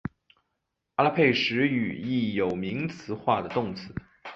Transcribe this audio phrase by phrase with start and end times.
[0.95, 3.93] 阿拉佩什语亦有名词化的动词。